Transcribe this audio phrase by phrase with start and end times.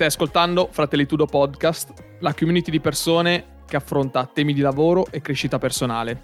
[0.00, 5.58] Stai ascoltando Fratellitudo Podcast, la community di persone che affronta temi di lavoro e crescita
[5.58, 6.22] personale.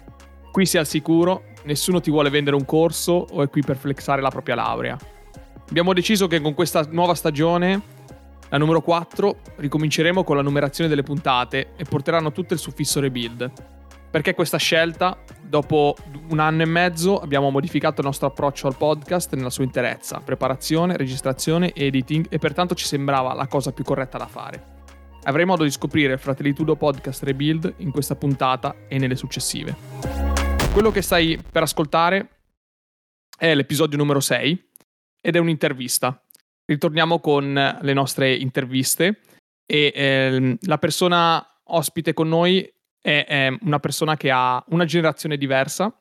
[0.51, 4.19] Qui sei al sicuro, nessuno ti vuole vendere un corso o è qui per flexare
[4.19, 4.97] la propria laurea.
[5.69, 7.79] Abbiamo deciso che con questa nuova stagione,
[8.49, 13.51] la numero 4, ricominceremo con la numerazione delle puntate e porteranno tutte il suffisso rebuild.
[14.09, 15.17] Perché questa scelta?
[15.41, 15.95] Dopo
[16.29, 20.95] un anno e mezzo abbiamo modificato il nostro approccio al podcast nella sua interezza, preparazione,
[20.95, 24.75] registrazione, editing e pertanto ci sembrava la cosa più corretta da fare.
[25.23, 29.75] Avrai modo di scoprire Fratellitudo Podcast Rebuild in questa puntata e nelle successive.
[30.71, 32.29] Quello che stai per ascoltare
[33.37, 34.69] è l'episodio numero 6
[35.21, 36.23] ed è un'intervista.
[36.65, 39.21] Ritorniamo con le nostre interviste
[39.65, 42.73] e eh, la persona ospite con noi
[43.07, 45.95] è, è, una persona che ha una generazione diversa,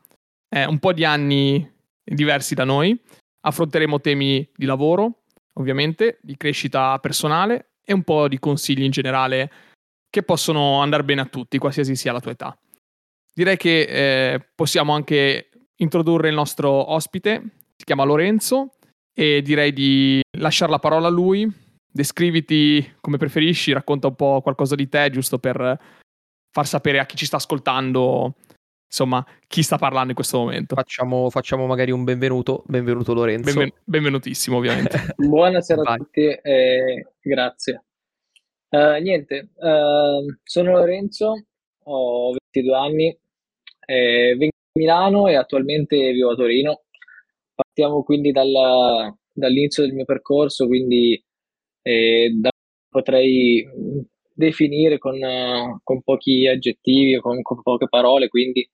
[0.49, 1.71] un po' di anni
[2.03, 2.99] diversi da noi.
[3.43, 5.23] Affronteremo temi di lavoro,
[5.55, 9.51] ovviamente, di crescita personale e un po' di consigli in generale
[10.11, 12.59] che possono andare bene a tutti, qualsiasi sia la tua età.
[13.33, 17.43] Direi che eh, possiamo anche introdurre il nostro ospite,
[17.77, 18.73] si chiama Lorenzo,
[19.15, 21.49] e direi di lasciare la parola a lui.
[21.93, 25.79] Descriviti come preferisci, racconta un po' qualcosa di te, giusto per
[26.57, 28.37] far sapere a chi ci sta ascoltando,
[28.87, 30.75] insomma, chi sta parlando in questo momento.
[30.75, 33.53] Facciamo, facciamo magari un benvenuto, benvenuto Lorenzo.
[33.53, 34.97] Benven- benvenutissimo, ovviamente.
[35.17, 35.95] Buonasera Vai.
[35.95, 37.85] a tutti e grazie.
[38.71, 41.45] Uh, niente, uh, sono Lorenzo,
[41.85, 43.19] ho 22 anni,
[43.85, 46.85] eh, vengo a Milano e attualmente vivo a Torino.
[47.55, 51.23] Partiamo quindi dal, dall'inizio del mio percorso, quindi
[51.83, 52.49] eh, da,
[52.89, 53.63] potrei
[54.37, 55.19] definire con,
[55.83, 58.69] con pochi aggettivi, con, con poche parole, quindi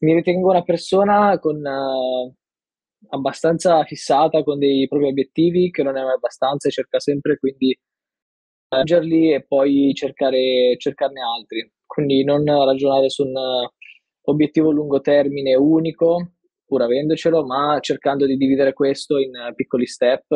[0.00, 2.34] mi ritengo una persona con, uh,
[3.08, 7.78] abbastanza fissata con dei propri obiettivi, che non è mai abbastanza e cerca sempre quindi
[8.68, 11.72] raggiungerli e poi cercare, cercarne altri.
[11.86, 13.34] Quindi non ragionare su un
[14.22, 20.26] obiettivo lungo termine unico, pur avendocelo, ma cercando di dividere questo in piccoli step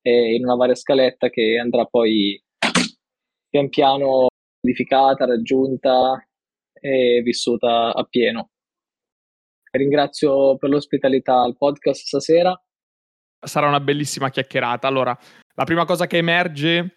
[0.00, 2.42] e in una varia scaletta che andrà poi
[3.54, 4.26] pian piano
[4.60, 6.20] modificata, raggiunta
[6.72, 8.50] e vissuta a pieno.
[9.70, 12.60] Ringrazio per l'ospitalità al podcast stasera.
[13.38, 14.88] Sarà una bellissima chiacchierata.
[14.88, 15.16] Allora,
[15.54, 16.96] la prima cosa che emerge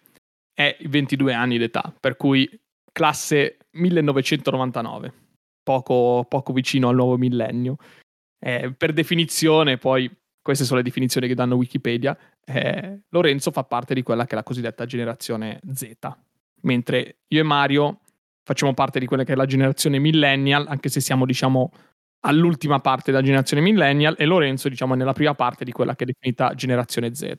[0.52, 2.48] è i 22 anni d'età, per cui
[2.90, 5.12] classe 1999,
[5.62, 7.76] poco, poco vicino al nuovo millennio.
[8.36, 10.10] Eh, per definizione, poi,
[10.42, 14.34] queste sono le definizioni che danno Wikipedia, eh, Lorenzo fa parte di quella che è
[14.34, 15.92] la cosiddetta generazione Z,
[16.62, 18.00] mentre io e Mario
[18.42, 21.70] facciamo parte di quella che è la generazione millennial, anche se siamo, diciamo,
[22.20, 26.04] all'ultima parte della generazione millennial e Lorenzo diciamo è nella prima parte di quella che
[26.04, 27.36] è definita generazione Z.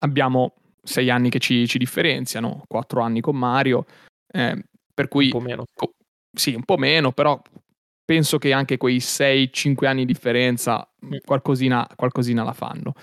[0.00, 3.84] Abbiamo sei anni che ci, ci differenziano, quattro anni con Mario,
[4.32, 5.26] eh, per cui...
[5.26, 5.64] Un po' meno.
[5.72, 5.94] Co-
[6.32, 7.40] sì, un po' meno, però
[8.04, 11.18] penso che anche quei 6-5 anni di differenza mm.
[11.24, 12.94] qualcosina, qualcosina la fanno.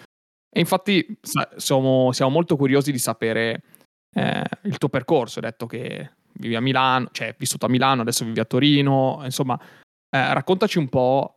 [0.50, 3.62] E infatti sa- siamo, siamo, molto curiosi di sapere
[4.18, 5.40] eh, il tuo percorso.
[5.40, 9.22] Hai detto che vivi a Milano, cioè hai vissuto a Milano, adesso vivi a Torino,
[9.24, 9.60] insomma,
[10.10, 11.36] eh, raccontaci un po'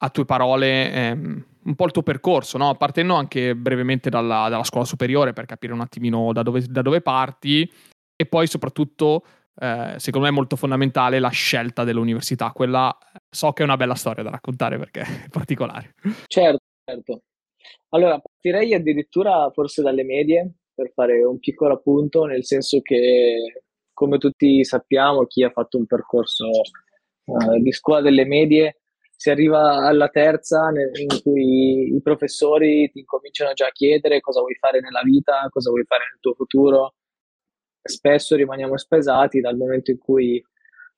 [0.00, 2.74] a tue parole ehm, un po' il tuo percorso, no?
[2.76, 7.02] partendo anche brevemente dalla, dalla, scuola superiore per capire un attimino da dove, da dove
[7.02, 7.70] parti
[8.16, 9.24] e poi soprattutto,
[9.60, 12.52] eh, secondo me è molto fondamentale, la scelta dell'università.
[12.52, 12.96] Quella
[13.28, 15.94] so che è una bella storia da raccontare perché è particolare.
[16.26, 17.22] Certo, certo.
[17.90, 24.18] Allora, partirei addirittura forse dalle medie per fare un piccolo appunto, nel senso che come
[24.18, 26.46] tutti sappiamo, chi ha fatto un percorso
[27.24, 28.82] uh, di scuola delle medie,
[29.16, 34.54] si arriva alla terza in cui i professori ti cominciano già a chiedere cosa vuoi
[34.54, 36.94] fare nella vita, cosa vuoi fare nel tuo futuro.
[37.82, 40.40] Spesso rimaniamo spesati dal momento in cui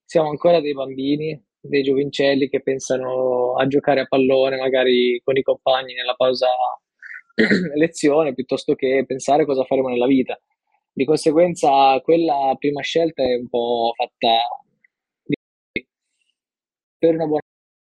[0.04, 5.42] siamo ancora dei bambini, dei giovincelli che pensano a giocare a pallone magari con i
[5.42, 6.48] compagni nella pausa
[7.76, 10.40] lezione piuttosto che pensare cosa faremo nella vita.
[10.92, 14.38] Di conseguenza quella prima scelta è un po' fatta
[16.98, 17.40] per una buona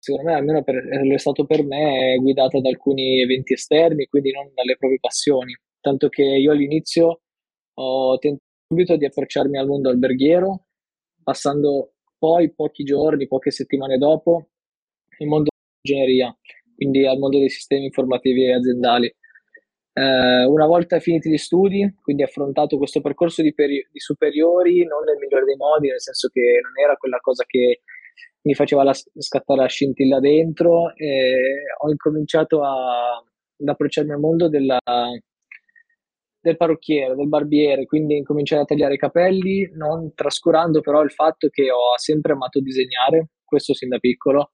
[0.07, 4.31] secondo me, almeno per, lo è stato per me, guidata da alcuni eventi esterni, quindi
[4.31, 5.53] non dalle proprie passioni.
[5.81, 7.21] Tanto che io all'inizio
[7.73, 10.65] ho tentato subito di approcciarmi al mondo alberghiero,
[11.23, 14.49] passando poi pochi giorni, poche settimane dopo,
[15.19, 15.49] il mondo
[15.81, 16.37] dell'ingegneria,
[16.75, 19.13] quindi al mondo dei sistemi informativi aziendali.
[19.97, 25.03] Eh, una volta finiti gli studi, quindi affrontato questo percorso di, peri- di superiori, non
[25.03, 27.81] nel migliore dei modi, nel senso che non era quella cosa che
[28.41, 34.47] mi faceva la, scattare la scintilla dentro e ho incominciato a, ad approcciarmi al mondo
[34.49, 34.79] della,
[36.39, 41.47] del parrucchiere, del barbiere, quindi incominciai a tagliare i capelli, non trascurando però il fatto
[41.49, 44.51] che ho sempre amato disegnare, questo sin da piccolo,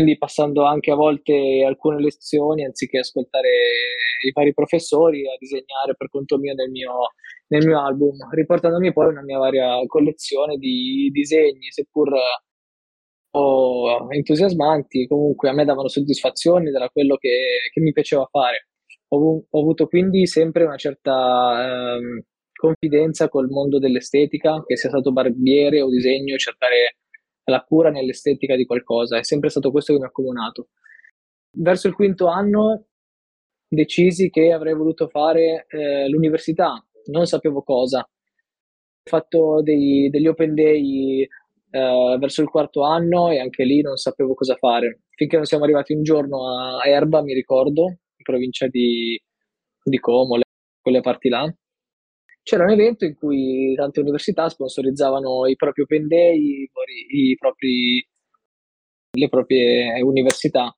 [0.00, 3.48] quindi passando anche a volte alcune lezioni, anziché ascoltare
[4.26, 6.92] i vari professori, a disegnare per conto mio nel mio,
[7.48, 12.12] nel mio album, riportandomi poi una mia varia collezione di disegni, seppur
[13.32, 17.28] o entusiasmanti, comunque a me davano soddisfazione era quello che,
[17.70, 18.68] che mi piaceva fare.
[19.08, 22.22] Ho, ho, avuto quindi sempre una certa ehm,
[22.54, 26.96] confidenza col mondo dell'estetica, che sia stato barbiere o disegno, cercare
[27.44, 30.68] la cura nell'estetica di qualcosa, è sempre stato questo che mi ha accomunato.
[31.52, 32.86] Verso il quinto anno
[33.68, 38.00] decisi che avrei voluto fare eh, l'università, non sapevo cosa.
[38.00, 41.22] Ho fatto dei, degli open day
[41.70, 45.02] eh, verso il quarto anno e anche lì non sapevo cosa fare.
[45.14, 49.20] Finché non siamo arrivati un giorno a Erba, mi ricordo, in provincia di,
[49.82, 50.38] di Como,
[50.80, 51.52] quelle parti là.
[52.42, 56.70] C'era un evento in cui tante università sponsorizzavano i propri open day, i,
[57.30, 58.06] i propri,
[59.12, 60.74] le proprie università.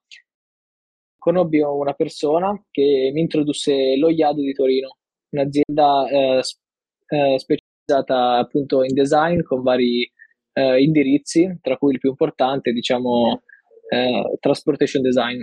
[1.17, 4.97] Conobbi una persona che mi introdusse lo IAD di Torino,
[5.29, 6.41] un'azienda eh,
[7.07, 10.11] eh, specializzata appunto in design con vari
[10.53, 13.41] eh, indirizzi, tra cui il più importante, diciamo,
[13.89, 15.41] eh, Transportation Design.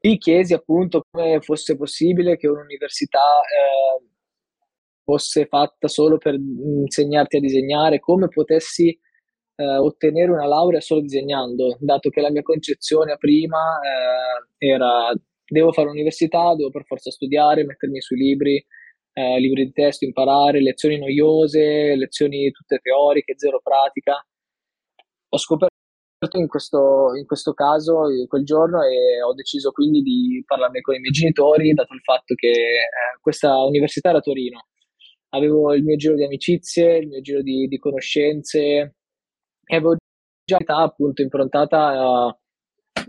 [0.00, 4.13] Lì chiesi appunto come fosse possibile che un'università eh,
[5.04, 8.88] fosse fatta solo per insegnarti a disegnare, come potessi
[9.56, 15.12] eh, ottenere una laurea solo disegnando, dato che la mia concezione prima eh, era
[15.46, 18.64] devo fare l'università, devo per forza studiare, mettermi sui libri,
[19.12, 24.24] eh, libri di testo, imparare, lezioni noiose, lezioni tutte teoriche, zero pratica.
[25.28, 25.72] Ho scoperto
[26.32, 31.00] in questo, in questo caso quel giorno e ho deciso quindi di parlarne con i
[31.00, 34.66] miei genitori, dato il fatto che eh, questa università era a Torino.
[35.34, 38.58] Avevo il mio giro di amicizie, il mio giro di, di conoscenze
[39.66, 39.96] e avevo
[40.44, 42.36] già un'età appunto improntata uh,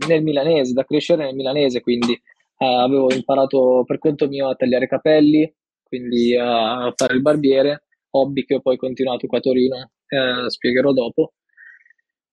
[0.07, 4.88] nel milanese, da crescere nel milanese, quindi uh, avevo imparato per conto mio a tagliare
[4.88, 10.50] capelli, quindi a fare il barbiere, hobby che ho poi continuato qua a Torino, eh,
[10.50, 11.33] spiegherò dopo.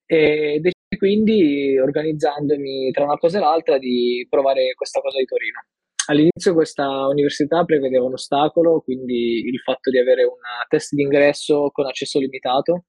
[0.06, 5.64] E decisi quindi, organizzandomi tra una cosa e l'altra, di provare questa cosa di Torino.
[6.06, 10.38] All'inizio questa università prevedeva un ostacolo, quindi il fatto di avere un
[10.68, 12.86] test d'ingresso con accesso limitato,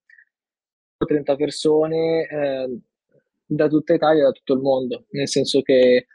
[0.98, 2.80] 30 persone eh,
[3.46, 6.08] da tutta Italia e da tutto il mondo, nel senso che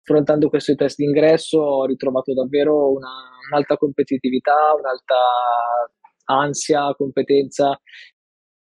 [0.00, 5.16] affrontando questo test d'ingresso ho ritrovato davvero una un'alta competitività, un'alta
[6.26, 7.78] ansia, competenza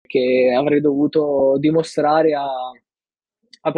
[0.01, 2.45] che avrei dovuto dimostrare a,
[3.62, 3.71] a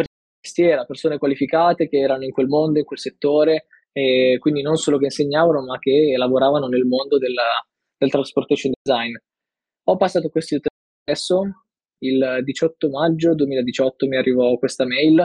[0.84, 3.66] persone, qualificate che erano in quel mondo, in quel settore,
[3.96, 7.64] e quindi non solo che insegnavano, ma che lavoravano nel mondo della,
[7.96, 9.14] del transportation design.
[9.88, 10.58] Ho passato questo
[11.02, 11.32] test
[12.00, 15.16] il 18 maggio 2018 mi arrivò questa mail.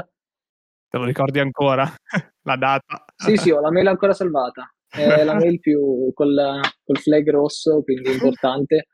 [0.87, 1.83] Te lo ricordi ancora?
[2.43, 3.03] la data?
[3.15, 4.91] Sì, sì, ho la mail ancora salvata è
[5.23, 8.87] la mail più col, col flag rosso, quindi importante.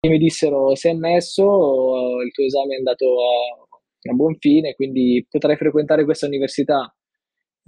[0.00, 5.26] E mi dissero: Sei messo, il tuo esame è andato a, a buon fine, quindi
[5.28, 6.92] potrai frequentare questa università.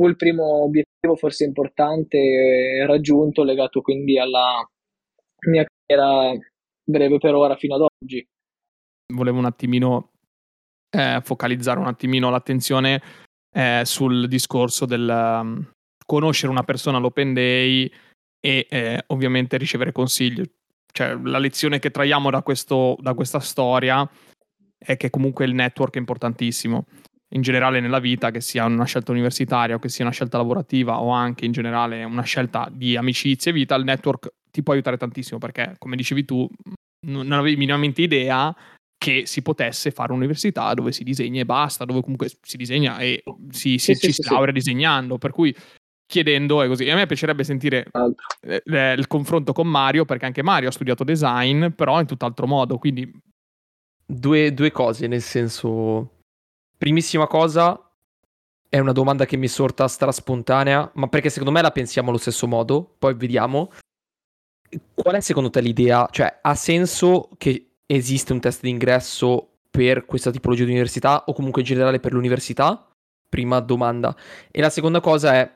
[0.01, 4.67] Fu il primo obiettivo, forse importante, raggiunto, legato quindi alla
[5.47, 6.39] mia carriera
[6.83, 8.27] breve per ora fino ad oggi.
[9.13, 10.13] Volevo un attimino
[10.89, 13.03] eh, focalizzare un attimino l'attenzione
[13.55, 15.69] eh, sul discorso del,
[16.07, 17.93] conoscere una persona all'open day
[18.41, 20.43] e eh, ovviamente ricevere consigli.
[20.91, 24.09] Cioè, la lezione che traiamo da, questo, da questa storia
[24.79, 26.87] è che comunque il network è importantissimo.
[27.33, 31.01] In generale nella vita, che sia una scelta universitaria o che sia una scelta lavorativa
[31.01, 34.97] o anche in generale una scelta di amicizie e vita, il network ti può aiutare
[34.97, 36.49] tantissimo perché, come dicevi tu,
[37.07, 38.55] non avevi minimamente idea
[38.99, 43.23] che si potesse fare un'università dove si disegna e basta, dove comunque si disegna e
[43.51, 44.59] si, si, sì, ci sì, si laurea sì.
[44.59, 45.17] disegnando.
[45.17, 45.55] Per cui
[46.11, 46.85] chiedendo e così.
[46.85, 47.87] E a me piacerebbe sentire
[48.43, 52.77] eh, il confronto con Mario, perché anche Mario ha studiato design, però in tutt'altro modo,
[52.77, 53.11] quindi...
[54.05, 56.20] Due, due cose, nel senso...
[56.81, 57.79] Primissima cosa,
[58.67, 62.17] è una domanda che mi è sorta straspontanea, ma perché secondo me la pensiamo allo
[62.17, 63.71] stesso modo, poi vediamo.
[64.95, 66.09] Qual è secondo te l'idea?
[66.11, 71.61] Cioè, ha senso che esiste un test d'ingresso per questa tipologia di università o comunque
[71.61, 72.89] in generale per l'università?
[73.29, 74.17] Prima domanda.
[74.51, 75.55] E la seconda cosa è,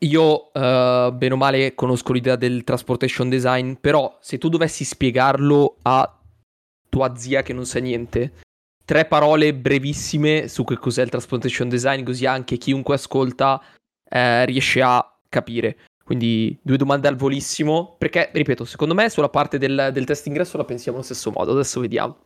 [0.00, 5.78] io, uh, bene o male, conosco l'idea del transportation design, però se tu dovessi spiegarlo
[5.80, 6.20] a
[6.90, 8.44] tua zia che non sa niente,
[8.86, 13.60] tre parole brevissime su che cos'è il transportation design, così anche chiunque ascolta
[14.08, 15.76] eh, riesce a capire.
[16.02, 20.56] Quindi due domande al volissimo, perché, ripeto, secondo me sulla parte del, del test ingresso
[20.56, 22.16] la pensiamo allo stesso modo, adesso vediamo.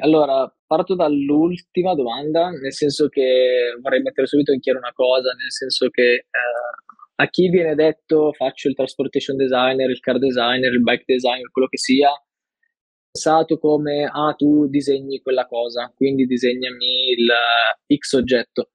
[0.00, 5.50] Allora, parto dall'ultima domanda, nel senso che vorrei mettere subito in chiaro una cosa, nel
[5.50, 6.26] senso che eh,
[7.16, 11.66] a chi viene detto faccio il transportation designer, il car designer, il bike designer, quello
[11.66, 12.10] che sia,
[13.12, 18.70] pensato come ah tu disegni quella cosa, quindi disegnami il uh, X oggetto.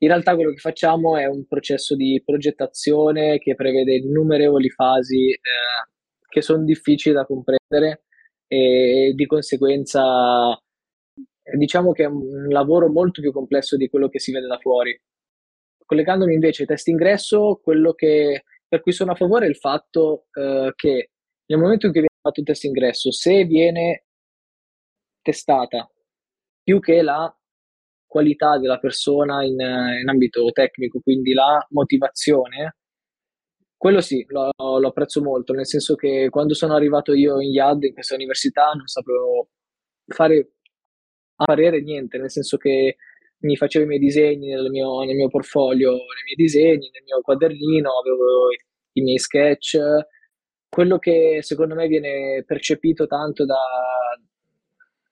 [0.00, 5.38] In realtà quello che facciamo è un processo di progettazione che prevede innumerevoli fasi eh,
[6.28, 8.04] che sono difficili da comprendere
[8.46, 10.58] e di conseguenza
[11.56, 15.00] diciamo che è un lavoro molto più complesso di quello che si vede da fuori.
[15.86, 20.26] Collegandomi invece ai test ingresso, quello che, per cui sono a favore è il fatto
[20.32, 21.10] eh, che
[21.46, 24.04] nel momento in cui fatto il test ingresso, se viene
[25.20, 25.90] testata
[26.62, 27.34] più che la
[28.06, 32.76] qualità della persona in, in ambito tecnico, quindi la motivazione,
[33.76, 37.84] quello sì, lo, lo, apprezzo molto, nel senso che quando sono arrivato io in IAD,
[37.84, 39.48] in questa università, non sapevo
[40.06, 40.52] fare
[41.36, 42.96] a parere niente, nel senso che
[43.38, 47.20] mi facevo i miei disegni nel mio, nel mio portfolio, nei miei disegni, nel mio
[47.22, 48.50] quadernino, avevo
[48.92, 49.78] i miei sketch.
[50.74, 53.58] Quello che secondo me viene percepito tanto da,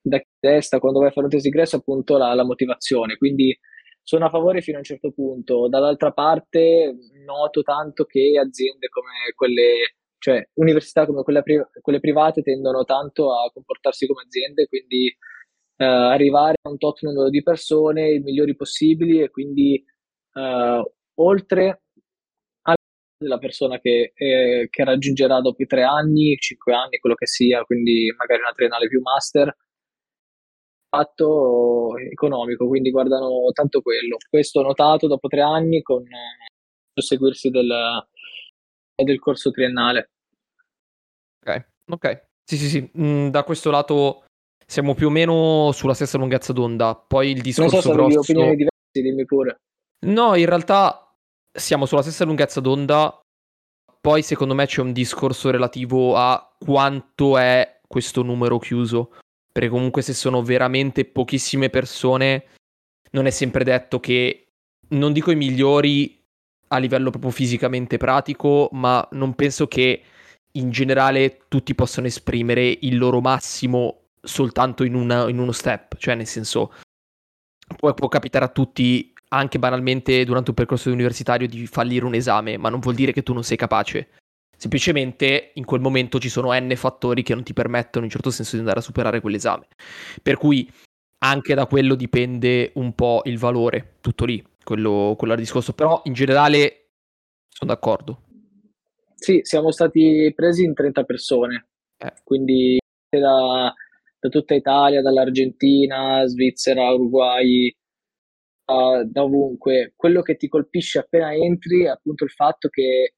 [0.00, 3.18] da chi testa quando vai a fare un test ingresso è appunto la, la motivazione.
[3.18, 3.54] Quindi
[4.02, 5.68] sono a favore fino a un certo punto.
[5.68, 12.84] Dall'altra parte noto tanto che aziende come quelle, cioè università come pri- quelle private tendono
[12.84, 15.08] tanto a comportarsi come aziende, quindi
[15.76, 19.84] eh, arrivare a un tot numero di persone, i migliori possibili e quindi
[20.32, 21.82] eh, oltre
[23.24, 27.62] alla persona che, eh, che, raggiungerà dopo i tre anni, cinque anni, quello che sia,
[27.64, 29.54] quindi magari una triennale più master,
[30.88, 34.16] fatto economico, quindi guardano tanto quello.
[34.28, 36.48] Questo notato dopo tre anni con il
[36.92, 38.06] proseguirsi del,
[39.02, 40.10] del corso triennale.
[41.44, 42.28] Ok, ok.
[42.44, 42.90] Sì, sì, sì.
[42.98, 44.24] Mm, da questo lato
[44.66, 46.96] siamo più o meno sulla stessa lunghezza d'onda.
[46.96, 48.18] Poi il discorso non so se grosso...
[48.20, 49.60] opinioni diverse, dimmi pure.
[50.06, 51.09] No, in realtà
[51.60, 53.20] siamo sulla stessa lunghezza d'onda.
[54.00, 59.12] Poi secondo me c'è un discorso relativo a quanto è questo numero chiuso.
[59.52, 62.46] Perché comunque se sono veramente pochissime persone,
[63.12, 64.52] non è sempre detto che,
[64.88, 66.18] non dico i migliori
[66.68, 70.02] a livello proprio fisicamente pratico, ma non penso che
[70.52, 76.14] in generale tutti possano esprimere il loro massimo soltanto in, una, in uno step, cioè
[76.14, 76.72] nel senso
[77.76, 82.56] può, può capitare a tutti anche banalmente durante un percorso universitario di fallire un esame,
[82.56, 84.08] ma non vuol dire che tu non sei capace.
[84.56, 88.30] Semplicemente in quel momento ci sono n fattori che non ti permettono in un certo
[88.30, 89.68] senso di andare a superare quell'esame.
[90.22, 90.70] Per cui
[91.22, 95.72] anche da quello dipende un po' il valore, tutto lì, quello, quello del discorso.
[95.72, 96.88] Però in generale
[97.48, 98.22] sono d'accordo.
[99.14, 101.68] Sì, siamo stati presi in 30 persone,
[101.98, 102.12] eh.
[102.24, 103.72] quindi da,
[104.18, 107.70] da tutta Italia, dall'Argentina, Svizzera, Uruguay,
[109.04, 109.92] da ovunque.
[109.96, 113.14] Quello che ti colpisce appena entri è appunto il fatto che,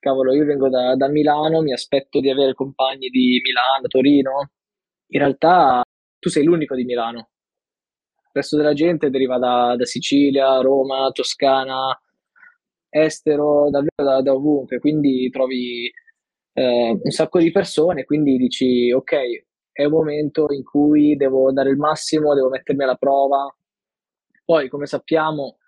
[0.00, 4.50] cavolo, io vengo da, da Milano, mi aspetto di avere compagni di Milano, Torino.
[5.08, 5.82] In realtà
[6.18, 7.30] tu sei l'unico di Milano.
[8.16, 11.98] Il resto della gente deriva da, da Sicilia, Roma, Toscana,
[12.90, 14.78] estero, davvero da, da ovunque.
[14.78, 15.90] Quindi trovi
[16.52, 21.70] eh, un sacco di persone, quindi dici, ok, è un momento in cui devo dare
[21.70, 23.52] il massimo, devo mettermi alla prova.
[24.48, 25.58] Poi, come sappiamo,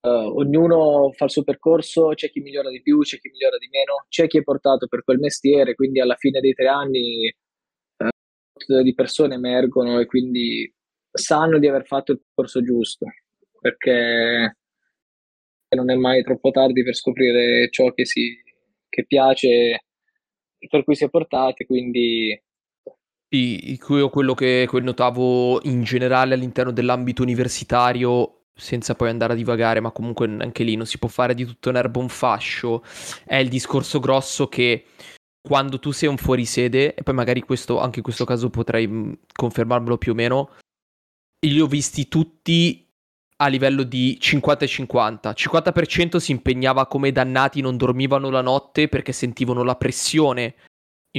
[0.00, 3.68] eh, ognuno fa il suo percorso, c'è chi migliora di più, c'è chi migliora di
[3.68, 8.82] meno, c'è chi è portato per quel mestiere, quindi alla fine dei tre anni eh,
[8.82, 10.72] di persone emergono e quindi
[11.10, 13.06] sanno di aver fatto il percorso giusto,
[13.60, 14.56] perché
[15.76, 18.34] non è mai troppo tardi per scoprire ciò che, si,
[18.88, 19.84] che piace
[20.68, 22.40] per cui si è portati, quindi
[23.30, 29.90] sì, quello che notavo in generale all'interno dell'ambito universitario, senza poi andare a divagare, ma
[29.90, 32.82] comunque anche lì non si può fare di tutto un erbo un fascio,
[33.24, 34.86] è il discorso grosso che
[35.40, 39.98] quando tu sei un fuorisede, e poi magari questo, anche in questo caso potrei confermarmelo
[39.98, 40.50] più o meno,
[41.46, 42.84] li ho visti tutti
[43.40, 45.30] a livello di 50 e 50.
[45.32, 50.54] 50% si impegnava come dannati, non dormivano la notte perché sentivano la pressione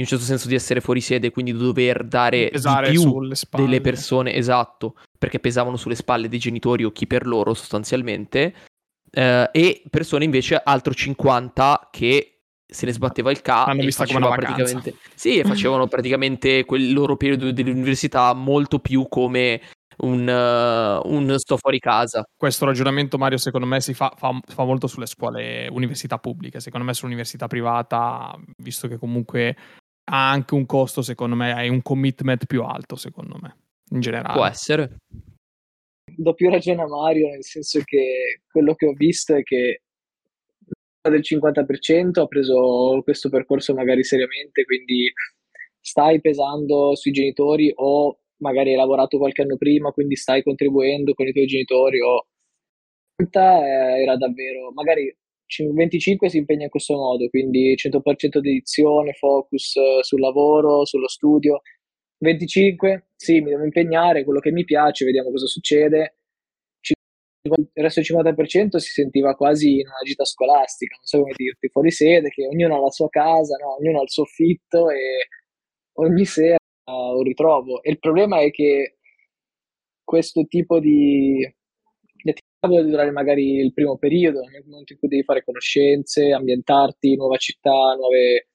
[0.00, 3.80] in un certo senso di essere fuori sede, quindi dover dare Pesare di più delle
[3.82, 8.54] persone, esatto, perché pesavano sulle spalle dei genitori o chi per loro sostanzialmente,
[9.10, 12.36] eh, e persone invece altro 50 che
[12.70, 17.50] se ne sbatteva il ca Hanno e facevano praticamente sì, facevano praticamente quel loro periodo
[17.50, 19.60] dell'università molto più come
[20.02, 22.24] un, uh, un, sto fuori casa.
[22.34, 26.60] Questo ragionamento, Mario, secondo me si fa, fa, fa, molto sulle scuole università pubbliche.
[26.60, 29.56] Secondo me sull'università privata, visto che comunque
[30.12, 33.56] ha anche un costo, secondo me, hai un commitment più alto, secondo me,
[33.90, 34.34] in generale.
[34.34, 34.96] Può essere.
[36.04, 39.82] Do più ragione a Mario, nel senso che quello che ho visto è che
[41.08, 45.12] del 50% ha preso questo percorso magari seriamente, quindi
[45.80, 51.26] stai pesando sui genitori o magari hai lavorato qualche anno prima, quindi stai contribuendo con
[51.26, 52.26] i tuoi genitori o
[53.16, 55.14] eh, era davvero, magari
[55.58, 61.62] 25 si impegna in questo modo, quindi 100% dedizione, focus eh, sul lavoro, sullo studio.
[62.18, 66.16] 25, sì, mi devo impegnare, quello che mi piace, vediamo cosa succede.
[67.42, 71.68] Il resto del 50% si sentiva quasi in una gita scolastica, non so come dirti,
[71.68, 73.76] fuori sede, che ognuno ha la sua casa, no?
[73.76, 75.26] ognuno ha il suo fitto e
[75.94, 77.82] ogni sera un ritrovo.
[77.82, 78.98] E il problema è che
[80.04, 81.46] questo tipo di,
[82.68, 87.36] deve durare magari il primo periodo, nel momento in cui devi fare conoscenze, ambientarti, nuova
[87.36, 88.48] città, nuove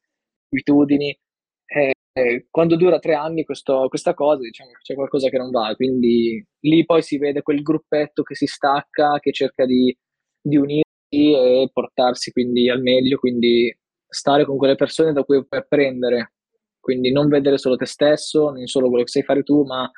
[0.50, 1.17] abitudini.
[1.65, 5.74] Eh, eh, quando dura tre anni questo, questa cosa, diciamo c'è qualcosa che non va,
[5.75, 9.95] quindi lì poi si vede quel gruppetto che si stacca, che cerca di,
[10.41, 13.75] di unirsi e portarsi quindi al meglio, quindi
[14.07, 16.33] stare con quelle persone da cui puoi apprendere,
[16.79, 19.89] quindi non vedere solo te stesso, non solo quello che sai fare tu, ma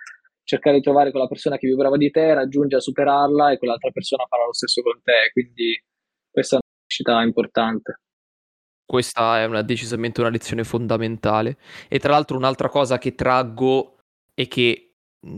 [0.48, 4.25] cercare di trovare quella persona che più brava di te, raggiungere, superarla e quell'altra persona
[4.30, 5.30] farà lo stesso con te.
[5.34, 5.84] Quindi
[6.32, 8.00] questa è una crescita importante.
[8.86, 11.58] Questa è una, decisamente una lezione fondamentale.
[11.89, 13.98] E tra l'altro un'altra cosa che traggo
[14.34, 14.94] e che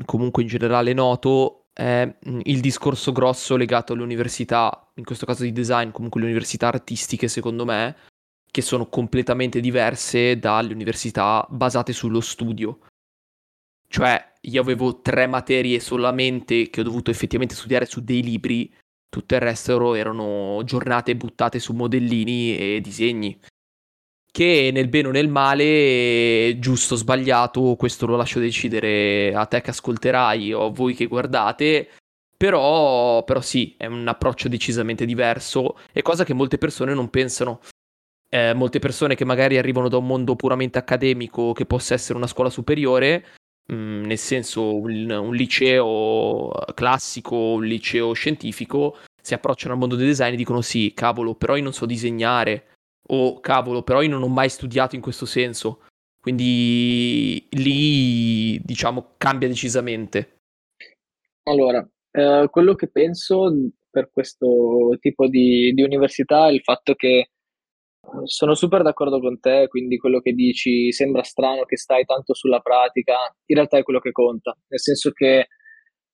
[0.05, 2.07] comunque in generale noto è
[2.43, 7.27] il discorso grosso legato alle università, in questo caso di design, comunque le università artistiche
[7.27, 7.95] secondo me,
[8.51, 12.81] che sono completamente diverse dalle università basate sullo studio.
[13.91, 18.71] Cioè, io avevo tre materie solamente che ho dovuto effettivamente studiare su dei libri,
[19.09, 23.37] tutto il resto erano giornate buttate su modellini e disegni.
[24.31, 29.61] Che nel bene o nel male, giusto o sbagliato, questo lo lascio decidere a te
[29.61, 31.89] che ascolterai o a voi che guardate.
[32.37, 37.59] Però, però sì, è un approccio decisamente diverso e cosa che molte persone non pensano.
[38.29, 42.27] Eh, molte persone che magari arrivano da un mondo puramente accademico, che possa essere una
[42.27, 43.25] scuola superiore,
[43.71, 50.07] Mm, nel senso un, un, liceo classico, un liceo scientifico, si approcciano al mondo del
[50.07, 52.69] design e dicono sì, cavolo, però io non so disegnare,
[53.09, 55.81] o cavolo, però io non ho mai studiato in questo senso.
[56.19, 60.37] Quindi lì, diciamo, cambia decisamente.
[61.43, 63.51] Allora, eh, quello che penso
[63.89, 67.29] per questo tipo di, di università è il fatto che
[68.25, 72.59] sono super d'accordo con te, quindi quello che dici sembra strano che stai tanto sulla
[72.59, 75.47] pratica, in realtà è quello che conta, nel senso che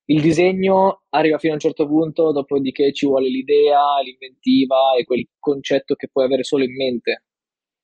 [0.08, 5.28] il disegno arriva fino a un certo punto, dopodiché ci vuole l'idea, l'inventiva e quel
[5.40, 7.24] concetto che puoi avere solo in mente,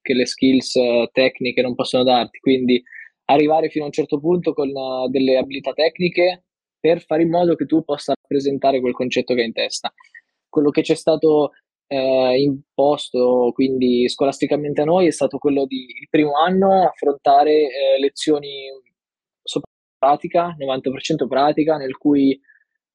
[0.02, 2.82] che le skills eh, tecniche non possono darti, quindi
[3.26, 6.46] arrivare fino a un certo punto con uh, delle abilità tecniche
[6.80, 9.94] per fare in modo che tu possa rappresentare quel concetto che hai in testa.
[10.50, 11.52] Quello che c'è stato
[11.92, 18.00] eh, imposto quindi scolasticamente a noi è stato quello di il primo anno affrontare eh,
[18.00, 18.70] lezioni
[19.44, 22.40] sopra pratica, 90% pratica, nel cui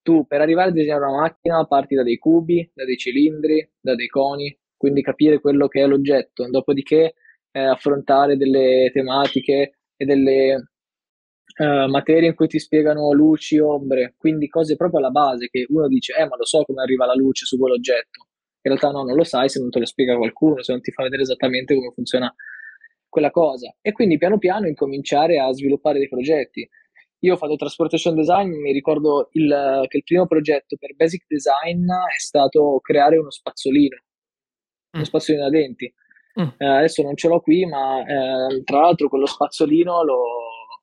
[0.02, 3.94] tu per arrivare a disegnare una macchina parti da dei cubi, da dei cilindri, da
[3.94, 7.14] dei coni, quindi capire quello che è l'oggetto, dopodiché
[7.50, 10.70] eh, affrontare delle tematiche e delle
[11.58, 15.88] Uh, materie in cui ti spiegano luci, ombre, quindi cose proprio alla base che uno
[15.88, 18.25] dice, eh ma lo so come arriva la luce su quell'oggetto,
[18.68, 20.90] in realtà no, non lo sai se non te lo spiega qualcuno, se non ti
[20.90, 22.32] fa vedere esattamente come funziona
[23.08, 23.74] quella cosa.
[23.80, 26.68] E quindi piano piano incominciare a sviluppare dei progetti.
[27.20, 31.86] Io ho fatto transportation design, mi ricordo il, che il primo progetto per basic design
[31.86, 33.96] è stato creare uno spazzolino,
[34.92, 35.06] uno mm.
[35.06, 35.94] spazzolino da denti.
[36.40, 36.48] Mm.
[36.58, 40.22] Eh, adesso non ce l'ho qui, ma eh, tra l'altro quello spazzolino lo...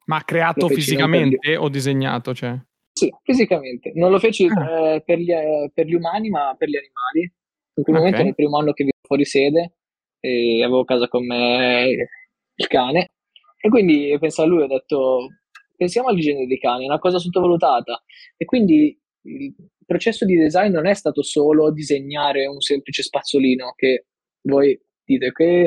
[0.05, 2.33] Ma creato fisicamente o disegnato?
[2.33, 2.57] Cioè?
[2.93, 3.91] Sì, fisicamente.
[3.95, 4.93] Non lo feci ah.
[4.93, 5.31] eh, per, gli,
[5.73, 7.31] per, gli, umani, ma per gli animali.
[7.75, 8.05] In quel okay.
[8.05, 9.73] momento, nel primo anno che vivo fuori sede,
[10.19, 12.09] e avevo a casa con me
[12.55, 13.11] il cane,
[13.59, 15.27] e quindi penso a lui, ho detto,
[15.75, 18.03] pensiamo all'igiene dei cani, è una cosa sottovalutata.
[18.37, 19.55] E quindi il
[19.85, 24.07] processo di design non è stato solo disegnare un semplice spazzolino che
[24.41, 25.65] voi dite che,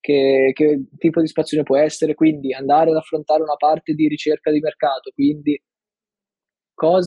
[0.00, 4.50] che, che tipo di spazzolino può essere, quindi andare ad affrontare una parte di ricerca
[4.50, 5.60] di mercato, quindi
[6.74, 7.04] cosa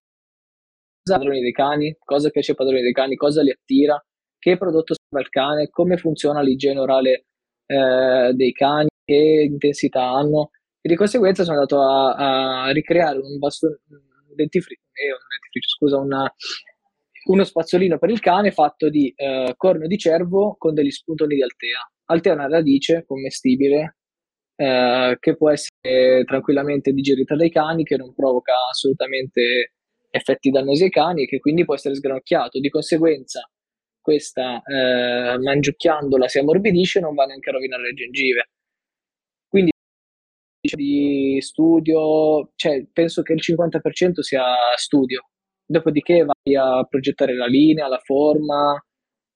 [1.04, 4.00] padroni dei cani, cosa piace ai padroni dei cani, cosa li attira,
[4.40, 7.26] che prodotto serve al cane, come funziona l'igiene orale
[7.66, 10.52] eh, dei cani, che intensità hanno.
[10.82, 13.38] E di conseguenza sono andato a, a ricreare un,
[14.36, 16.34] dentifricio, eh, un dentifricio scusa, una,
[17.26, 21.44] uno spazzolino per il cane fatto di eh, corno di cervo con degli spuntoni di
[21.44, 21.92] altea.
[22.06, 23.98] Altea è una radice commestibile
[24.56, 29.74] eh, che può essere tranquillamente digerita dai cani, che non provoca assolutamente
[30.12, 32.60] effetti dannosi ai cani e che quindi può essere sgranocchiato.
[32.60, 33.50] Di conseguenza,
[34.10, 38.50] questa eh, mangiucchiandola si ammorbidisce non va neanche a rovinare le gengive.
[39.48, 39.72] Quindi
[40.62, 44.44] di studio, cioè penso che il 50% sia
[44.78, 45.30] studio,
[45.64, 48.84] dopodiché vai a progettare la linea, la forma,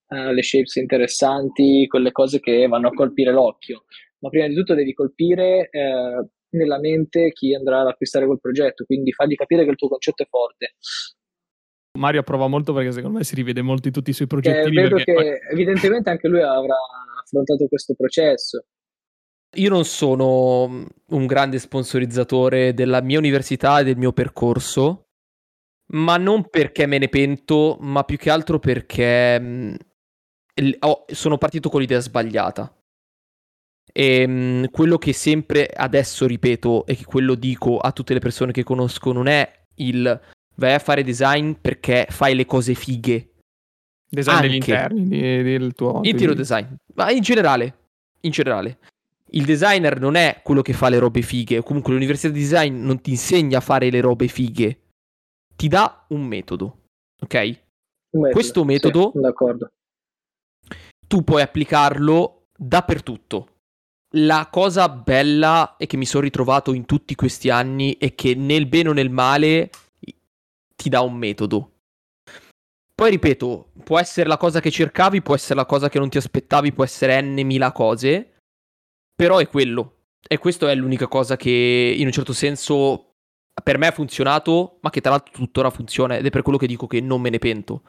[0.08, 3.86] eh, le shapes interessanti, quelle cose che vanno a colpire l'occhio.
[4.20, 8.86] Ma prima di tutto devi colpire eh, nella mente chi andrà ad acquistare quel progetto,
[8.86, 10.74] quindi fargli capire che il tuo concetto è forte.
[11.98, 14.68] Mario approva molto perché secondo me si rivede molto in tutti i suoi progetti.
[14.68, 16.76] Eh, vedo che evidentemente anche lui avrà
[17.22, 18.66] affrontato questo processo.
[19.56, 25.10] Io non sono un grande sponsorizzatore della mia università e del mio percorso,
[25.92, 29.76] ma non perché me ne pento, ma più che altro perché mh,
[30.80, 32.76] oh, sono partito con l'idea sbagliata.
[33.92, 38.52] E mh, quello che sempre adesso ripeto e che quello dico a tutte le persone
[38.52, 40.20] che conosco non è il
[40.56, 43.30] vai a fare design perché fai le cose fighe.
[44.10, 46.00] Design Anche, degli interni del tuo...
[46.04, 47.78] Interior design, ma in generale,
[48.22, 48.78] in generale.
[49.32, 52.84] Il designer non è quello che fa le robe fighe, o comunque l'università di design
[52.84, 54.82] non ti insegna a fare le robe fighe.
[55.56, 56.78] Ti dà un metodo,
[57.20, 57.34] ok?
[58.12, 59.12] Un metodo, Questo metodo...
[59.14, 59.72] Sì, d'accordo.
[61.08, 63.48] Tu puoi applicarlo dappertutto
[64.16, 68.68] la cosa bella e che mi sono ritrovato in tutti questi anni è che nel
[68.68, 69.70] bene o nel male
[70.76, 71.72] ti dà un metodo.
[72.96, 76.18] Poi ripeto, può essere la cosa che cercavi, può essere la cosa che non ti
[76.18, 78.38] aspettavi, può essere n cose,
[79.16, 79.98] però è quello.
[80.26, 83.14] E questa è l'unica cosa che in un certo senso
[83.62, 86.68] per me ha funzionato, ma che tra l'altro tuttora funziona ed è per quello che
[86.68, 87.84] dico che non me ne pento.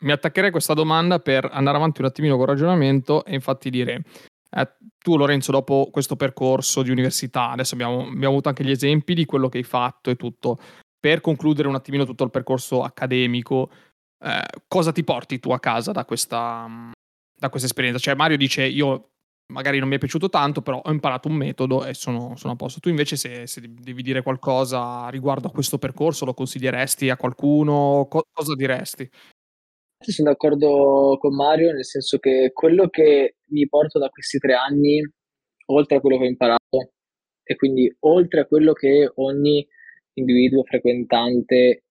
[0.00, 3.68] Mi attaccherei a questa domanda per andare avanti un attimino con il ragionamento e infatti
[3.68, 4.04] dire
[4.50, 9.14] eh, tu Lorenzo dopo questo percorso di università, adesso abbiamo, abbiamo, avuto anche gli esempi
[9.14, 10.58] di quello che hai fatto e tutto,
[11.00, 13.70] per concludere un attimino tutto il percorso accademico,
[14.24, 16.90] eh, cosa ti porti tu a casa da questa,
[17.38, 18.00] da questa, esperienza?
[18.00, 19.10] Cioè Mario dice io
[19.52, 22.56] magari non mi è piaciuto tanto, però ho imparato un metodo e sono, sono a
[22.56, 22.80] posto.
[22.80, 28.06] Tu invece se, se, devi dire qualcosa riguardo a questo percorso, lo consiglieresti a qualcuno?
[28.10, 29.08] Co- cosa diresti?
[30.00, 35.00] Sono d'accordo con Mario, nel senso che quello che mi porto da questi tre anni,
[35.66, 36.92] oltre a quello che ho imparato,
[37.42, 39.66] e quindi oltre a quello che ogni
[40.18, 41.84] individuo frequentante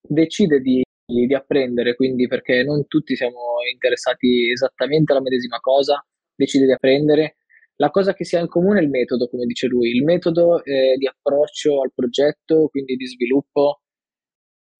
[0.00, 6.66] decide di, di apprendere, quindi perché non tutti siamo interessati esattamente alla medesima cosa, decide
[6.66, 7.36] di apprendere.
[7.76, 10.64] La cosa che si ha in comune è il metodo, come dice lui, il metodo
[10.64, 13.82] eh, di approccio al progetto, quindi di sviluppo,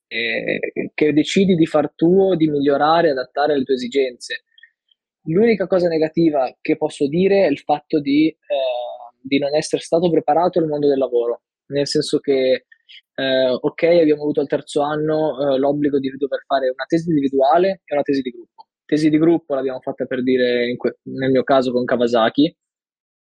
[0.09, 0.59] eh,
[0.95, 4.45] che decidi di far tuo, di migliorare, adattare alle tue esigenze.
[5.25, 10.09] L'unica cosa negativa che posso dire è il fatto di, eh, di non essere stato
[10.09, 12.67] preparato al mondo del lavoro, nel senso che,
[13.15, 17.83] eh, ok, abbiamo avuto al terzo anno eh, l'obbligo di dover fare una tesi individuale
[17.85, 18.67] e una tesi di gruppo.
[18.85, 22.57] Tesi di gruppo l'abbiamo fatta per dire, que- nel mio caso, con Kawasaki,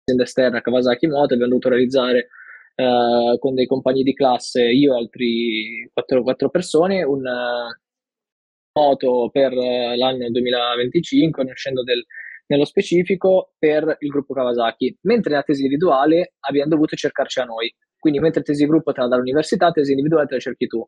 [0.03, 2.29] azienda esterna Kawasaki Moto, abbiamo dovuto realizzare
[2.75, 9.29] eh, con dei compagni di classe, io e altri 4, 4 persone, un uh, moto
[9.31, 12.03] per uh, l'anno 2025, non scendo del,
[12.47, 17.73] nello specifico, per il gruppo Kawasaki, mentre la tesi individuale abbiamo dovuto cercarci a noi.
[18.01, 20.83] Quindi mentre tesi gruppo te la dà l'università, tesi individuale te la cerchi tu.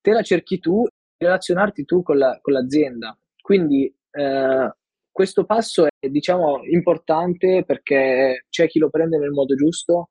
[0.00, 0.86] Te la cerchi tu,
[1.18, 3.18] relazionarti tu con, la, con l'azienda.
[3.42, 4.72] Quindi eh,
[5.10, 10.10] questo passo è diciamo importante perché c'è chi lo prende nel modo giusto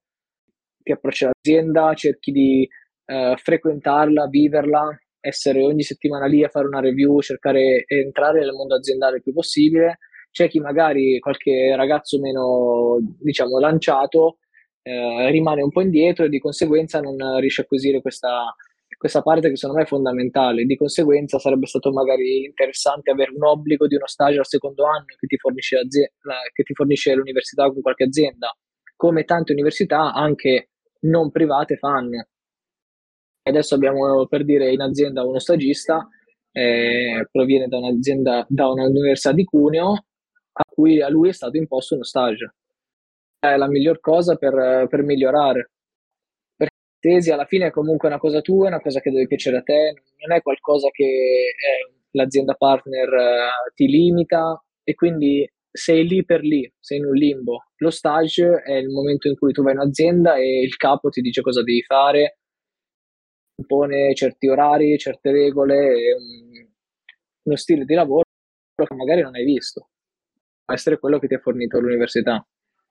[0.83, 2.69] ti approcci all'azienda, cerchi di
[3.05, 8.51] eh, frequentarla, viverla, essere ogni settimana lì a fare una review, cercare di entrare nel
[8.51, 9.99] mondo aziendale il più possibile.
[10.29, 14.39] C'è chi magari qualche ragazzo meno, diciamo, lanciato
[14.87, 18.53] eh, rimane un po' indietro e di conseguenza non riesce a acquisire questa,
[18.97, 20.63] questa parte che secondo me è fondamentale.
[20.65, 25.05] Di conseguenza sarebbe stato magari interessante avere un obbligo di uno stage al secondo anno
[25.17, 28.55] che ti fornisce, che ti fornisce l'università con qualche azienda.
[28.95, 30.69] Come tante università, anche
[31.01, 32.27] non private fanno.
[33.41, 36.07] Adesso abbiamo per dire in azienda uno stagista,
[36.51, 41.95] eh, proviene da un'azienda, da un'università di Cuneo, a cui a lui è stato imposto
[41.95, 42.53] uno stage.
[43.53, 45.71] È la miglior cosa per, per migliorare.
[46.55, 49.27] Perché la tesi alla fine è comunque una cosa tua, è una cosa che deve
[49.27, 49.93] piacere a te,
[50.25, 56.41] non è qualcosa che eh, l'azienda partner eh, ti limita e quindi sei lì per
[56.41, 57.65] lì, sei in un limbo.
[57.77, 61.21] Lo stage è il momento in cui tu vai in un'azienda e il capo ti
[61.21, 62.37] dice cosa devi fare
[63.57, 66.67] impone certi orari, certe regole, un,
[67.43, 68.23] uno stile di lavoro
[68.75, 69.89] che magari non hai visto,
[70.63, 72.45] può essere quello che ti ha fornito l'università.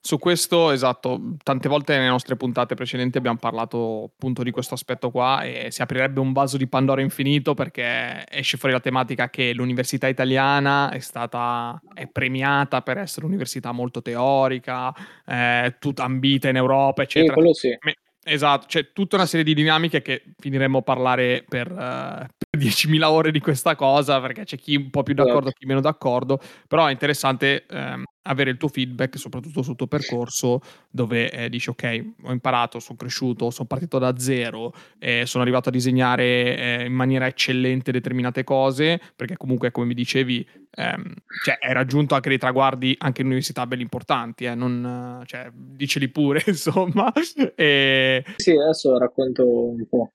[0.06, 5.10] Su questo, esatto, tante volte nelle nostre puntate precedenti abbiamo parlato appunto di questo aspetto
[5.10, 9.54] qua e si aprirebbe un vaso di Pandora infinito perché esce fuori la tematica che
[9.54, 14.92] l'università italiana è stata è premiata per essere un'università molto teorica,
[15.24, 17.32] eh, tutta ambita in Europa, eccetera.
[17.32, 17.78] Sì, quello sì.
[18.26, 23.10] Esatto, c'è tutta una serie di dinamiche che finiremmo a parlare per, uh, per 10.000
[23.10, 25.58] ore di questa cosa, perché c'è chi un po' più d'accordo, certo.
[25.58, 26.38] chi meno d'accordo,
[26.68, 30.60] però è interessante um, avere il tuo feedback, soprattutto sul tuo percorso,
[30.90, 35.68] dove eh, dici ok, ho imparato, sono cresciuto, sono partito da zero, eh, sono arrivato
[35.68, 41.58] a disegnare eh, in maniera eccellente determinate cose, perché comunque come mi dicevi, ehm, cioè,
[41.60, 46.42] hai raggiunto anche dei traguardi anche in università belli importanti, eh, non, cioè, diceli pure,
[46.46, 47.12] insomma.
[47.54, 48.24] e...
[48.36, 50.12] Sì, adesso racconto un po'.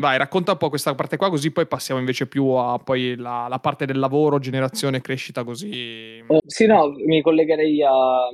[0.00, 3.48] Vai, racconta un po' questa parte qua, così poi passiamo invece più a poi la,
[3.50, 6.24] la parte del lavoro, generazione, crescita, così.
[6.26, 8.28] Oh, sì, no, mi collegherei a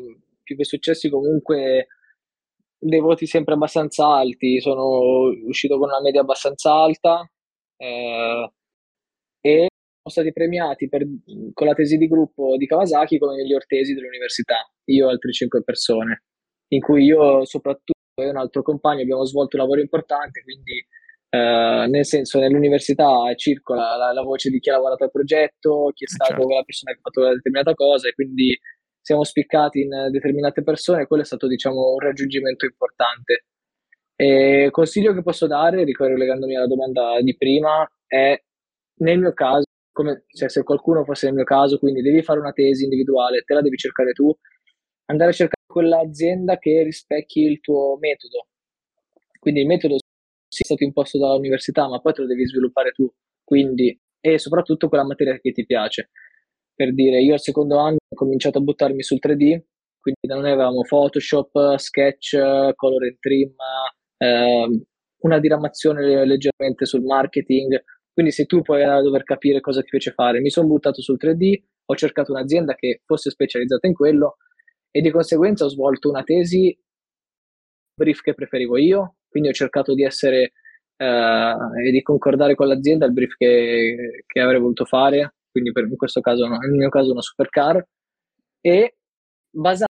[0.45, 1.89] più che successi comunque
[2.79, 4.61] dei voti sempre abbastanza alti.
[4.61, 7.29] Sono uscito con una media abbastanza alta
[7.77, 8.53] eh,
[9.41, 11.05] e siamo stati premiati per,
[11.53, 15.65] con la tesi di gruppo di Kawasaki come miglior tesi dell'università, io e altre cinque
[15.65, 16.23] persone,
[16.69, 20.87] in cui io soprattutto e un altro compagno abbiamo svolto un lavoro importante, quindi
[21.37, 26.05] eh, nel senso nell'università circola la, la, voce di chi ha lavorato al progetto, chi
[26.05, 26.49] è stato certo.
[26.49, 28.59] la persona che ha fatto una determinata cosa e quindi
[29.01, 33.45] siamo spiccati in determinate persone, quello è stato diciamo un raggiungimento importante.
[34.17, 38.37] E consiglio che posso dare, ricollegandomi alla domanda di prima, è
[39.01, 42.53] nel mio caso, come cioè, se qualcuno fosse nel mio caso, quindi devi fare una
[42.53, 44.35] tesi individuale, te la devi cercare tu,
[45.07, 48.49] andare a cercare quell'azienda che rispecchi il tuo metodo.
[49.39, 49.99] Quindi il metodo
[50.49, 53.11] sia stato imposto dall'università, ma poi te lo devi sviluppare tu.
[53.45, 56.11] Quindi, e soprattutto quella materia che ti piace.
[56.75, 59.61] Per dire, io al secondo anno ho cominciato a buttarmi sul 3D,
[59.99, 62.37] quindi da noi avevamo Photoshop, Sketch,
[62.75, 63.55] Color and Trim,
[64.19, 64.87] eh,
[65.19, 67.83] una diramazione leggermente sul marketing.
[68.13, 70.41] Quindi sei tu poi a dover capire cosa ti piace fare.
[70.41, 74.37] Mi sono buttato sul 3D, ho cercato un'azienda che fosse specializzata in quello
[74.91, 76.77] e di conseguenza ho svolto una tesi
[77.97, 80.53] brief che preferivo io, quindi ho cercato di essere
[80.97, 81.57] eh,
[81.87, 85.97] e di concordare con l'azienda il brief che, che avrei voluto fare, quindi per, in
[85.97, 87.83] questo caso, nel mio caso una supercar,
[88.61, 88.97] e
[89.51, 89.89] basare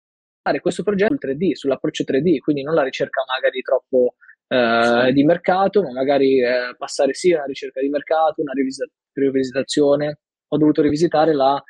[0.61, 4.17] questo progetto sul 3D, sull'approccio 3D, quindi non la ricerca magari troppo
[4.49, 8.87] eh, di mercato, ma magari eh, passare sì a una ricerca di mercato, una rivis-
[9.13, 10.19] rivisitazione.
[10.49, 11.61] Ho dovuto rivisitare la,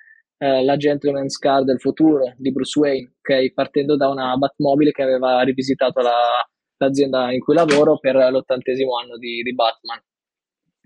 [0.44, 3.50] eh, la Gentleman's Car del futuro di Bruce Wayne, okay?
[3.52, 6.12] partendo da una Batmobile che aveva rivisitato la,
[6.76, 9.98] l'azienda in cui lavoro per l'ottantesimo anno di, di Batman.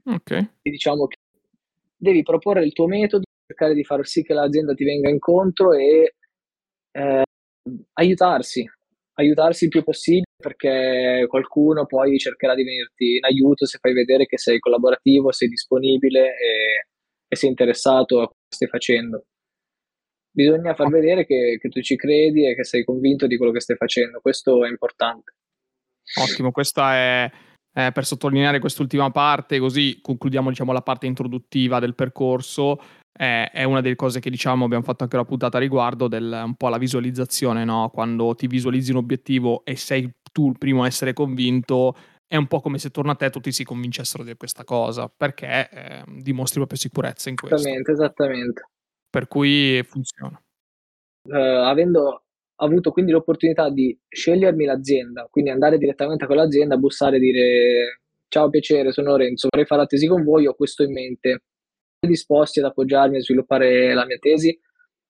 [0.04, 0.28] Ok.
[0.28, 1.16] Quindi diciamo che
[1.96, 6.14] devi proporre il tuo metodo, cercare di far sì che l'azienda ti venga incontro e
[6.92, 7.24] eh,
[7.94, 8.64] aiutarsi,
[9.14, 14.26] aiutarsi il più possibile perché qualcuno poi cercherà di venirti in aiuto se fai vedere
[14.26, 16.86] che sei collaborativo, sei disponibile e,
[17.26, 19.24] e sei interessato a quello che stai facendo.
[20.30, 23.60] Bisogna far vedere che, che tu ci credi e che sei convinto di quello che
[23.60, 25.34] stai facendo, questo è importante.
[26.16, 27.30] Ottimo, questa è
[27.78, 32.80] eh, per sottolineare quest'ultima parte, così concludiamo diciamo, la parte introduttiva del percorso.
[33.16, 36.42] Eh, è una delle cose che diciamo abbiamo fatto anche una puntata a riguardo del
[36.44, 37.90] un po' la visualizzazione, no?
[37.92, 41.94] quando ti visualizzi un obiettivo e sei tu il primo a essere convinto,
[42.26, 45.68] è un po' come se torna a te tutti si convincessero di questa cosa, perché
[45.70, 47.56] eh, dimostri proprio sicurezza in questo.
[47.56, 48.68] Esattamente, esattamente.
[49.10, 50.40] Per cui funziona.
[51.22, 52.24] Uh, avendo
[52.60, 58.50] avuto quindi l'opportunità di scegliermi l'azienda, quindi andare direttamente a quell'azienda, bussare e dire ciao
[58.50, 61.42] piacere, sono Lorenzo, vorrei fare la tesi con voi, ho questo in mente.
[62.00, 64.56] Disposti ad appoggiarmi a sviluppare la mia tesi?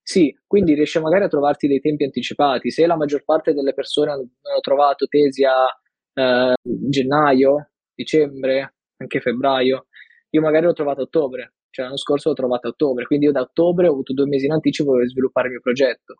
[0.00, 2.70] Sì, quindi riesci magari a trovarti dei tempi anticipati.
[2.70, 5.66] Se la maggior parte delle persone hanno trovato tesi a
[6.14, 9.86] eh, gennaio, dicembre, anche febbraio,
[10.30, 13.32] io magari l'ho trovato a ottobre, cioè l'anno scorso l'ho trovato a ottobre, quindi io
[13.32, 16.14] da ottobre ho avuto due mesi in anticipo per sviluppare il mio progetto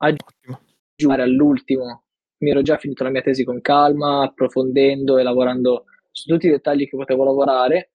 [0.00, 2.04] aggiungere all'ultimo.
[2.38, 6.50] Mi ero già finito la mia tesi con calma, approfondendo e lavorando su tutti i
[6.50, 7.92] dettagli che potevo lavorare.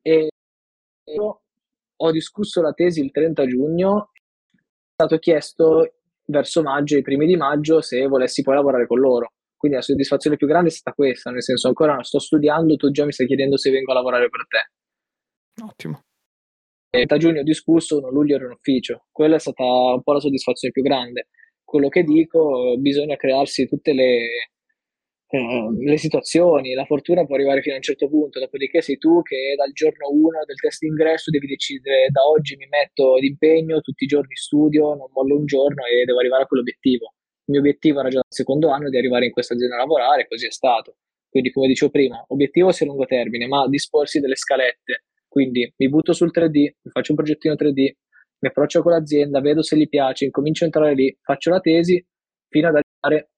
[0.00, 0.28] E
[1.96, 4.10] ho discusso la tesi il 30 giugno.
[4.52, 5.94] È stato chiesto
[6.26, 9.32] verso maggio, i primi di maggio, se volessi poi lavorare con loro.
[9.56, 13.04] Quindi la soddisfazione più grande è stata questa, nel senso ancora sto studiando, tu già
[13.04, 14.77] mi stai chiedendo se vengo a lavorare per te.
[15.62, 16.02] Ottimo.
[16.90, 19.06] 30 giugno ho discusso, 1 luglio ero in ufficio.
[19.12, 21.28] Quella è stata un po' la soddisfazione più grande.
[21.64, 24.26] Quello che dico, bisogna crearsi tutte le,
[25.30, 29.20] eh, le situazioni, la fortuna può arrivare fino a un certo punto, dopodiché sei tu
[29.20, 34.04] che dal giorno 1 del test ingresso devi decidere da oggi mi metto d'impegno, tutti
[34.04, 37.12] i giorni studio, non mollo un giorno e devo arrivare a quell'obiettivo.
[37.44, 40.26] Il mio obiettivo era già dal secondo anno di arrivare in questa azienda a lavorare,
[40.26, 40.96] così è stato.
[41.28, 45.07] Quindi, come dicevo prima, obiettivo sia a lungo termine, ma disporsi delle scalette.
[45.28, 47.92] Quindi mi butto sul 3D, mi faccio un progettino 3D,
[48.40, 52.04] mi approccio con l'azienda, vedo se gli piace, incomincio a entrare lì, faccio la tesi
[52.48, 53.30] fino ad arrivare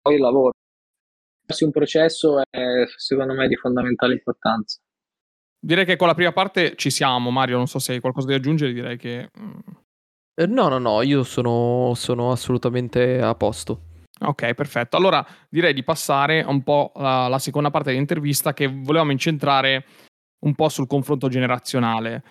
[0.00, 0.52] poi il lavoro.
[1.60, 4.78] Un processo è secondo me di fondamentale importanza.
[5.62, 7.56] Direi che con la prima parte ci siamo, Mario.
[7.56, 9.30] Non so se hai qualcosa da aggiungere, direi che.
[9.38, 9.58] Mm.
[10.34, 13.88] Eh, no, no, no, io sono, sono assolutamente a posto.
[14.20, 14.96] Ok, perfetto.
[14.96, 19.84] Allora direi di passare un po' alla seconda parte dell'intervista che volevamo incentrare
[20.40, 22.22] un po' sul confronto generazionale.